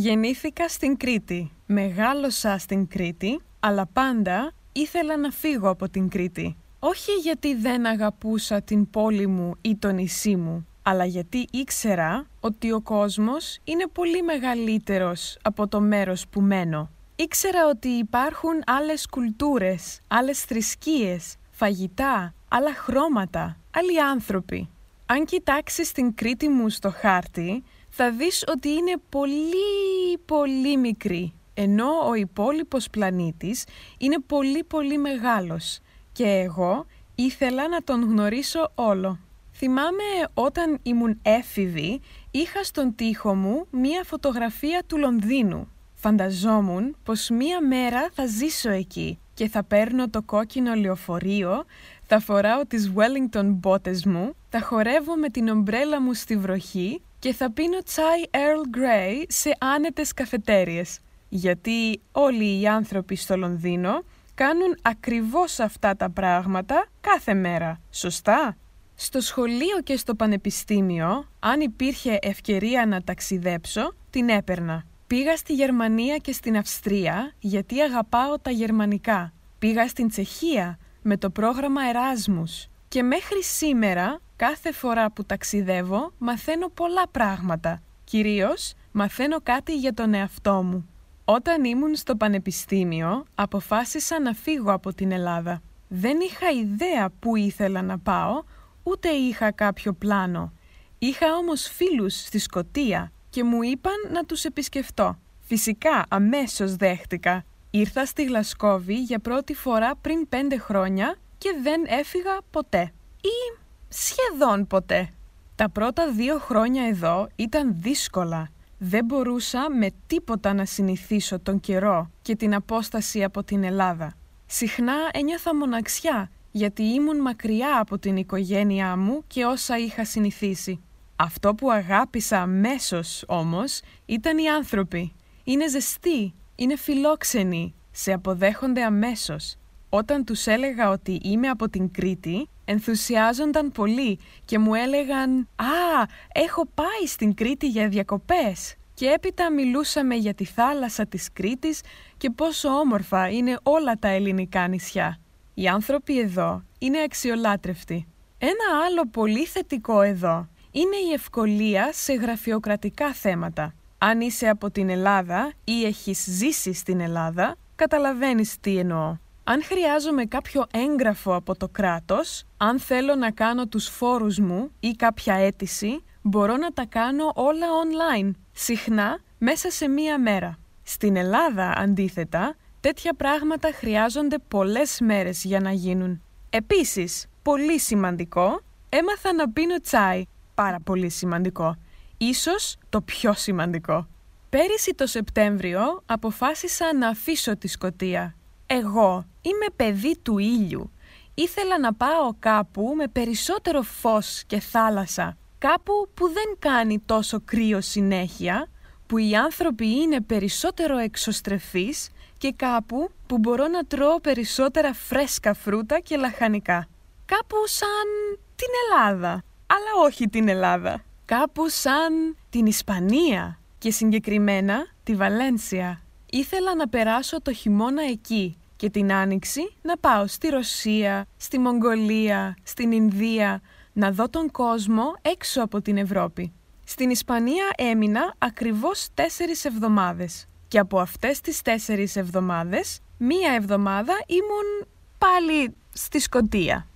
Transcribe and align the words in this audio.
Γεννήθηκα 0.00 0.68
στην 0.68 0.96
Κρήτη, 0.96 1.50
μεγάλωσα 1.66 2.58
στην 2.58 2.88
Κρήτη, 2.88 3.40
αλλά 3.60 3.86
πάντα 3.92 4.52
ήθελα 4.72 5.16
να 5.16 5.30
φύγω 5.30 5.68
από 5.68 5.88
την 5.88 6.08
Κρήτη. 6.08 6.56
Όχι 6.78 7.12
γιατί 7.12 7.54
δεν 7.54 7.86
αγαπούσα 7.86 8.62
την 8.62 8.90
πόλη 8.90 9.26
μου 9.26 9.54
ή 9.60 9.76
το 9.76 9.90
νησί 9.90 10.36
μου, 10.36 10.66
αλλά 10.82 11.04
γιατί 11.04 11.46
ήξερα 11.50 12.26
ότι 12.40 12.72
ο 12.72 12.80
κόσμος 12.80 13.58
είναι 13.64 13.86
πολύ 13.92 14.22
μεγαλύτερος 14.22 15.38
από 15.42 15.68
το 15.68 15.80
μέρος 15.80 16.28
που 16.28 16.40
μένω. 16.40 16.90
Ήξερα 17.16 17.68
ότι 17.68 17.88
υπάρχουν 17.88 18.62
άλλες 18.66 19.08
κουλτούρες, 19.08 20.00
άλλες 20.08 20.40
θρησκείες, 20.40 21.36
φαγητά, 21.50 22.34
άλλα 22.48 22.74
χρώματα, 22.74 23.56
άλλοι 23.70 24.00
άνθρωποι. 24.00 24.68
Αν 25.06 25.24
κοιτάξεις 25.24 25.92
την 25.92 26.14
Κρήτη 26.14 26.48
μου 26.48 26.68
στο 26.68 26.90
χάρτη, 26.90 27.62
θα 27.90 28.10
δεις 28.10 28.44
ότι 28.48 28.68
είναι 28.68 28.94
πολύ 29.08 30.18
πολύ 30.24 30.76
μικρή, 30.76 31.32
ενώ 31.54 32.08
ο 32.08 32.14
υπόλοιπος 32.14 32.90
πλανήτης 32.90 33.64
είναι 33.98 34.18
πολύ 34.26 34.64
πολύ 34.64 34.98
μεγάλος 34.98 35.80
και 36.12 36.24
εγώ 36.24 36.86
ήθελα 37.14 37.68
να 37.68 37.82
τον 37.82 38.02
γνωρίσω 38.02 38.70
όλο. 38.74 39.18
Θυμάμαι 39.52 40.02
όταν 40.34 40.78
ήμουν 40.82 41.18
έφηβη, 41.22 42.00
είχα 42.30 42.64
στον 42.64 42.94
τοίχο 42.94 43.34
μου 43.34 43.66
μία 43.70 44.04
φωτογραφία 44.04 44.82
του 44.86 44.98
Λονδίνου. 44.98 45.68
Φανταζόμουν 45.94 46.96
πως 47.04 47.28
μία 47.28 47.60
μέρα 47.60 48.08
θα 48.12 48.26
ζήσω 48.26 48.70
εκεί 48.70 49.18
και 49.34 49.48
θα 49.48 49.64
παίρνω 49.64 50.08
το 50.08 50.22
κόκκινο 50.22 50.74
λεωφορείο, 50.74 51.64
θα 52.06 52.20
φοράω 52.20 52.66
τις 52.66 52.92
Wellington 52.96 53.44
μπότες 53.44 54.04
μου, 54.04 54.34
θα 54.48 54.60
χορεύω 54.60 55.16
με 55.16 55.28
την 55.28 55.48
ομπρέλα 55.48 56.00
μου 56.00 56.14
στη 56.14 56.36
βροχή 56.36 57.02
και 57.20 57.32
θα 57.32 57.52
πίνω 57.52 57.82
τσάι 57.82 58.22
Earl 58.30 58.76
Grey 58.76 59.24
σε 59.28 59.56
άνετες 59.58 60.14
καφετέριες. 60.14 60.98
Γιατί 61.28 62.00
όλοι 62.12 62.60
οι 62.60 62.66
άνθρωποι 62.66 63.16
στο 63.16 63.36
Λονδίνο 63.36 64.02
κάνουν 64.34 64.78
ακριβώς 64.82 65.60
αυτά 65.60 65.96
τα 65.96 66.10
πράγματα 66.10 66.86
κάθε 67.00 67.34
μέρα. 67.34 67.80
Σωστά; 67.90 68.56
Στο 68.94 69.20
σχολείο 69.20 69.80
και 69.84 69.96
στο 69.96 70.14
πανεπιστήμιο, 70.14 71.28
αν 71.38 71.60
υπήρχε 71.60 72.18
ευκαιρία 72.22 72.86
να 72.86 73.02
ταξιδέψω, 73.02 73.94
την 74.10 74.28
έπαιρνα. 74.28 74.84
Πήγα 75.06 75.36
στη 75.36 75.52
Γερμανία 75.54 76.16
και 76.16 76.32
στην 76.32 76.56
Αυστρία 76.56 77.32
γιατί 77.38 77.80
αγαπάω 77.80 78.38
τα 78.38 78.50
γερμανικά. 78.50 79.32
Πήγα 79.58 79.88
στην 79.88 80.08
Τσεχία 80.08 80.78
με 81.02 81.16
το 81.16 81.30
πρόγραμμα 81.30 81.82
Εράσμους. 81.88 82.66
Και 82.92 83.02
μέχρι 83.02 83.42
σήμερα, 83.42 84.20
κάθε 84.36 84.72
φορά 84.72 85.10
που 85.10 85.24
ταξιδεύω, 85.24 86.12
μαθαίνω 86.18 86.68
πολλά 86.68 87.08
πράγματα. 87.08 87.82
Κυρίως, 88.04 88.74
μαθαίνω 88.92 89.40
κάτι 89.42 89.76
για 89.76 89.94
τον 89.94 90.14
εαυτό 90.14 90.62
μου. 90.62 90.88
Όταν 91.24 91.64
ήμουν 91.64 91.94
στο 91.94 92.16
πανεπιστήμιο, 92.16 93.24
αποφάσισα 93.34 94.20
να 94.20 94.32
φύγω 94.32 94.72
από 94.72 94.94
την 94.94 95.12
Ελλάδα. 95.12 95.62
Δεν 95.88 96.20
είχα 96.20 96.50
ιδέα 96.50 97.10
που 97.20 97.36
ήθελα 97.36 97.82
να 97.82 97.98
πάω, 97.98 98.42
ούτε 98.82 99.08
είχα 99.08 99.50
κάποιο 99.50 99.92
πλάνο. 99.92 100.52
Είχα 100.98 101.36
όμως 101.36 101.62
φίλους 101.62 102.20
στη 102.20 102.38
Σκοτία 102.38 103.12
και 103.30 103.44
μου 103.44 103.62
είπαν 103.62 104.12
να 104.12 104.24
τους 104.24 104.44
επισκεφτώ. 104.44 105.18
Φυσικά, 105.40 106.06
αμέσως 106.08 106.76
δέχτηκα. 106.76 107.44
Ήρθα 107.70 108.04
στη 108.04 108.24
Γλασκόβη 108.24 109.02
για 109.02 109.18
πρώτη 109.18 109.54
φορά 109.54 109.96
πριν 110.00 110.28
πέντε 110.28 110.58
χρόνια 110.58 111.16
και 111.40 111.50
δεν 111.62 111.84
έφυγα 111.86 112.38
ποτέ. 112.50 112.92
Ή 113.20 113.58
σχεδόν 113.88 114.66
ποτέ. 114.66 115.08
Τα 115.54 115.70
πρώτα 115.70 116.10
δύο 116.10 116.38
χρόνια 116.38 116.86
εδώ 116.86 117.28
ήταν 117.36 117.74
δύσκολα. 117.76 118.48
Δεν 118.78 119.04
μπορούσα 119.04 119.70
με 119.70 119.90
τίποτα 120.06 120.52
να 120.52 120.64
συνηθίσω 120.64 121.38
τον 121.38 121.60
καιρό 121.60 122.10
και 122.22 122.36
την 122.36 122.54
απόσταση 122.54 123.24
από 123.24 123.44
την 123.44 123.64
Ελλάδα. 123.64 124.14
Συχνά 124.46 124.94
ένιωθα 125.12 125.56
μοναξιά 125.56 126.30
γιατί 126.50 126.82
ήμουν 126.82 127.20
μακριά 127.20 127.80
από 127.80 127.98
την 127.98 128.16
οικογένειά 128.16 128.96
μου 128.96 129.24
και 129.26 129.44
όσα 129.44 129.78
είχα 129.78 130.04
συνηθίσει. 130.04 130.80
Αυτό 131.16 131.54
που 131.54 131.70
αγάπησα 131.70 132.40
αμέσως 132.40 133.24
όμως 133.26 133.80
ήταν 134.06 134.38
οι 134.38 134.48
άνθρωποι. 134.48 135.12
Είναι 135.44 135.68
ζεστοί, 135.68 136.34
είναι 136.54 136.76
φιλόξενοι, 136.76 137.74
σε 137.90 138.12
αποδέχονται 138.12 138.82
αμέσως. 138.82 139.56
Όταν 139.92 140.24
τους 140.24 140.46
έλεγα 140.46 140.90
ότι 140.90 141.20
είμαι 141.22 141.48
από 141.48 141.68
την 141.68 141.90
Κρήτη, 141.90 142.48
ενθουσιάζονταν 142.64 143.72
πολύ 143.72 144.18
και 144.44 144.58
μου 144.58 144.74
έλεγαν 144.74 145.48
«Α, 145.56 146.06
έχω 146.32 146.66
πάει 146.74 147.06
στην 147.06 147.34
Κρήτη 147.34 147.68
για 147.68 147.88
διακοπές» 147.88 148.74
και 148.94 149.06
έπειτα 149.06 149.52
μιλούσαμε 149.52 150.14
για 150.14 150.34
τη 150.34 150.44
θάλασσα 150.44 151.06
της 151.06 151.32
Κρήτης 151.32 151.80
και 152.16 152.30
πόσο 152.30 152.68
όμορφα 152.68 153.28
είναι 153.28 153.58
όλα 153.62 153.98
τα 153.98 154.08
ελληνικά 154.08 154.68
νησιά. 154.68 155.18
Οι 155.54 155.68
άνθρωποι 155.68 156.18
εδώ 156.18 156.62
είναι 156.78 157.02
αξιολάτρευτοι. 157.02 158.06
Ένα 158.38 158.84
άλλο 158.86 159.08
πολύ 159.10 159.44
θετικό 159.44 160.00
εδώ 160.00 160.48
είναι 160.70 160.96
η 161.10 161.12
ευκολία 161.12 161.92
σε 161.92 162.12
γραφειοκρατικά 162.12 163.12
θέματα. 163.12 163.74
Αν 163.98 164.20
είσαι 164.20 164.48
από 164.48 164.70
την 164.70 164.88
Ελλάδα 164.88 165.52
ή 165.64 165.84
έχεις 165.84 166.24
ζήσει 166.28 166.72
στην 166.72 167.00
Ελλάδα, 167.00 167.56
καταλαβαίνεις 167.74 168.56
τι 168.60 168.78
εννοώ. 168.78 169.16
Αν 169.52 169.62
χρειάζομαι 169.64 170.24
κάποιο 170.24 170.66
έγγραφο 170.70 171.34
από 171.34 171.56
το 171.56 171.68
κράτος, 171.68 172.44
αν 172.56 172.78
θέλω 172.78 173.14
να 173.14 173.30
κάνω 173.30 173.66
τους 173.66 173.88
φόρους 173.88 174.38
μου 174.38 174.70
ή 174.80 174.90
κάποια 174.90 175.34
αίτηση, 175.34 176.04
μπορώ 176.22 176.56
να 176.56 176.70
τα 176.72 176.86
κάνω 176.88 177.32
όλα 177.34 177.66
online, 177.66 178.30
συχνά 178.52 179.20
μέσα 179.38 179.70
σε 179.70 179.88
μία 179.88 180.18
μέρα. 180.18 180.58
Στην 180.82 181.16
Ελλάδα, 181.16 181.72
αντίθετα, 181.76 182.56
τέτοια 182.80 183.14
πράγματα 183.14 183.70
χρειάζονται 183.72 184.38
πολλές 184.48 185.00
μέρες 185.00 185.44
για 185.44 185.60
να 185.60 185.72
γίνουν. 185.72 186.22
Επίσης, 186.50 187.26
πολύ 187.42 187.78
σημαντικό, 187.78 188.60
έμαθα 188.88 189.32
να 189.32 189.50
πίνω 189.50 189.80
τσάι. 189.80 190.22
Πάρα 190.54 190.80
πολύ 190.84 191.08
σημαντικό. 191.08 191.76
Ίσως 192.16 192.76
το 192.88 193.00
πιο 193.00 193.32
σημαντικό. 193.32 194.06
Πέρυσι 194.48 194.94
το 194.94 195.06
Σεπτέμβριο 195.06 196.02
αποφάσισα 196.06 196.94
να 196.94 197.08
αφήσω 197.08 197.56
τη 197.56 197.68
Σκοτία. 197.68 198.34
Εγώ 198.72 199.26
είμαι 199.40 199.66
παιδί 199.76 200.18
του 200.22 200.38
ήλιου. 200.38 200.90
Ήθελα 201.34 201.78
να 201.78 201.94
πάω 201.94 202.34
κάπου 202.38 202.92
με 202.96 203.08
περισσότερο 203.08 203.82
φως 203.82 204.44
και 204.46 204.60
θάλασσα. 204.60 205.36
Κάπου 205.58 205.92
που 206.14 206.26
δεν 206.26 206.56
κάνει 206.58 206.98
τόσο 207.06 207.40
κρύο 207.44 207.80
συνέχεια, 207.80 208.68
που 209.06 209.18
οι 209.18 209.34
άνθρωποι 209.36 209.86
είναι 209.86 210.20
περισσότερο 210.20 210.98
εξωστρεφείς 210.98 212.10
και 212.38 212.52
κάπου 212.56 213.10
που 213.26 213.38
μπορώ 213.38 213.68
να 213.68 213.84
τρώω 213.84 214.20
περισσότερα 214.20 214.92
φρέσκα 214.94 215.54
φρούτα 215.54 216.00
και 216.00 216.16
λαχανικά. 216.16 216.88
Κάπου 217.24 217.56
σαν 217.64 218.38
την 218.56 218.68
Ελλάδα, 218.84 219.42
αλλά 219.66 220.06
όχι 220.06 220.28
την 220.28 220.48
Ελλάδα. 220.48 221.04
Κάπου 221.24 221.68
σαν 221.68 222.36
την 222.50 222.66
Ισπανία 222.66 223.58
και 223.78 223.90
συγκεκριμένα 223.90 224.86
τη 225.02 225.14
Βαλένσια. 225.14 226.02
Ήθελα 226.32 226.74
να 226.74 226.88
περάσω 226.88 227.42
το 227.42 227.52
χειμώνα 227.52 228.02
εκεί 228.02 228.56
και 228.76 228.90
την 228.90 229.12
άνοιξη 229.12 229.72
να 229.82 229.96
πάω 229.96 230.26
στη 230.26 230.48
Ρωσία, 230.48 231.26
στη 231.36 231.58
Μογγολία, 231.58 232.56
στην 232.62 232.92
Ινδία, 232.92 233.60
να 233.92 234.10
δω 234.10 234.28
τον 234.28 234.50
κόσμο 234.50 235.14
έξω 235.22 235.62
από 235.62 235.80
την 235.80 235.96
Ευρώπη. 235.96 236.52
Στην 236.84 237.10
Ισπανία 237.10 237.70
έμεινα 237.76 238.34
ακριβώς 238.38 239.08
τέσσερις 239.14 239.64
εβδομάδες 239.64 240.46
και 240.68 240.78
από 240.78 241.00
αυτές 241.00 241.40
τις 241.40 241.62
τέσσερις 241.62 242.16
εβδομάδες, 242.16 243.00
μία 243.16 243.52
εβδομάδα 243.52 244.12
ήμουν 244.26 244.88
πάλι 245.18 245.74
στη 245.92 246.18
Σκοτία. 246.18 246.86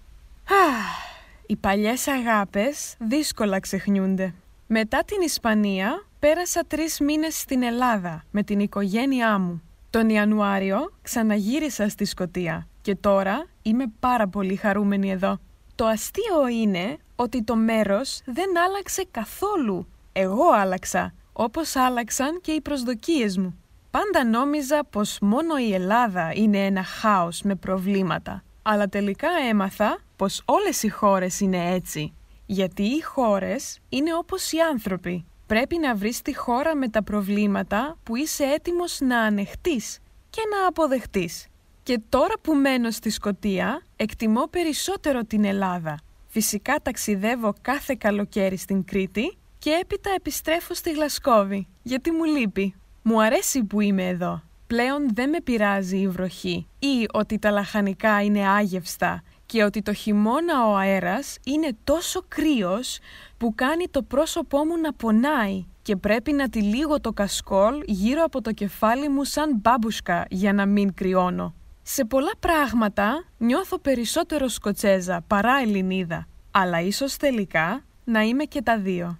Οι 1.46 1.56
παλιές 1.56 2.08
αγάπες 2.08 2.94
δύσκολα 2.98 3.60
ξεχνιούνται. 3.60 4.34
Μετά 4.66 5.04
την 5.04 5.20
Ισπανία 5.20 6.04
πέρασα 6.24 6.62
τρεις 6.66 7.00
μήνες 7.00 7.38
στην 7.38 7.62
Ελλάδα 7.62 8.24
με 8.30 8.42
την 8.42 8.60
οικογένειά 8.60 9.38
μου. 9.38 9.62
Τον 9.90 10.08
Ιανουάριο 10.08 10.92
ξαναγύρισα 11.02 11.88
στη 11.88 12.04
Σκοτία 12.04 12.66
και 12.82 12.94
τώρα 12.96 13.46
είμαι 13.62 13.84
πάρα 14.00 14.28
πολύ 14.28 14.56
χαρούμενη 14.56 15.10
εδώ. 15.10 15.38
Το 15.74 15.86
αστείο 15.86 16.48
είναι 16.48 16.96
ότι 17.16 17.42
το 17.42 17.56
μέρος 17.56 18.22
δεν 18.24 18.58
άλλαξε 18.66 19.06
καθόλου. 19.10 19.86
Εγώ 20.12 20.52
άλλαξα, 20.52 21.14
όπως 21.32 21.76
άλλαξαν 21.76 22.40
και 22.40 22.52
οι 22.52 22.60
προσδοκίες 22.60 23.38
μου. 23.38 23.62
Πάντα 23.90 24.24
νόμιζα 24.24 24.84
πως 24.90 25.18
μόνο 25.20 25.56
η 25.56 25.74
Ελλάδα 25.74 26.32
είναι 26.34 26.64
ένα 26.64 26.82
χάος 26.82 27.42
με 27.42 27.54
προβλήματα. 27.54 28.42
Αλλά 28.62 28.88
τελικά 28.88 29.28
έμαθα 29.48 29.98
πως 30.16 30.42
όλες 30.44 30.82
οι 30.82 30.88
χώρες 30.88 31.40
είναι 31.40 31.72
έτσι. 31.74 32.12
Γιατί 32.46 32.82
οι 32.82 33.00
χώρες 33.00 33.78
είναι 33.88 34.14
όπως 34.14 34.52
οι 34.52 34.58
άνθρωποι. 34.58 35.24
Πρέπει 35.46 35.78
να 35.78 35.94
βρεις 35.94 36.22
τη 36.22 36.36
χώρα 36.36 36.76
με 36.76 36.88
τα 36.88 37.02
προβλήματα 37.02 37.98
που 38.02 38.16
είσαι 38.16 38.44
έτοιμος 38.44 39.00
να 39.00 39.18
ανεχτείς 39.18 39.98
και 40.30 40.40
να 40.50 40.68
αποδεχτείς. 40.68 41.46
Και 41.82 42.00
τώρα 42.08 42.34
που 42.42 42.54
μένω 42.54 42.90
στη 42.90 43.10
Σκοτία, 43.10 43.82
εκτιμώ 43.96 44.46
περισσότερο 44.46 45.24
την 45.24 45.44
Ελλάδα. 45.44 45.98
Φυσικά 46.28 46.80
ταξιδεύω 46.82 47.54
κάθε 47.62 47.94
καλοκαίρι 47.98 48.56
στην 48.56 48.84
Κρήτη 48.84 49.36
και 49.58 49.70
έπειτα 49.82 50.10
επιστρέφω 50.10 50.74
στη 50.74 50.92
Γλασκόβη, 50.92 51.66
γιατί 51.82 52.10
μου 52.10 52.24
λείπει. 52.24 52.74
Μου 53.02 53.22
αρέσει 53.22 53.64
που 53.64 53.80
είμαι 53.80 54.08
εδώ. 54.08 54.42
Πλέον 54.66 55.14
δεν 55.14 55.28
με 55.28 55.40
πειράζει 55.40 55.98
η 55.98 56.08
βροχή 56.08 56.66
ή 56.78 57.06
ότι 57.12 57.38
τα 57.38 57.50
λαχανικά 57.50 58.22
είναι 58.22 58.48
άγευστα 58.48 59.22
και 59.46 59.64
ότι 59.64 59.82
το 59.82 59.92
χειμώνα 59.92 60.66
ο 60.66 60.76
αέρας 60.76 61.38
είναι 61.44 61.76
τόσο 61.84 62.24
κρύος 62.28 62.98
που 63.36 63.54
κάνει 63.54 63.88
το 63.88 64.02
πρόσωπό 64.02 64.64
μου 64.64 64.80
να 64.80 64.92
πονάει 64.92 65.64
και 65.82 65.96
πρέπει 65.96 66.32
να 66.32 66.48
τυλίγω 66.48 67.00
το 67.00 67.12
κασκόλ 67.12 67.82
γύρω 67.84 68.22
από 68.24 68.40
το 68.40 68.52
κεφάλι 68.52 69.08
μου 69.08 69.24
σαν 69.24 69.56
μπάμπουσκα 69.60 70.26
για 70.30 70.52
να 70.52 70.66
μην 70.66 70.94
κρυώνω. 70.94 71.54
Σε 71.82 72.04
πολλά 72.04 72.32
πράγματα 72.40 73.24
νιώθω 73.38 73.78
περισσότερο 73.78 74.48
Σκοτσέζα 74.48 75.24
παρά 75.26 75.60
Ελληνίδα, 75.62 76.26
αλλά 76.50 76.80
ίσως 76.80 77.16
τελικά 77.16 77.84
να 78.04 78.20
είμαι 78.20 78.44
και 78.44 78.62
τα 78.62 78.78
δύο. 78.78 79.18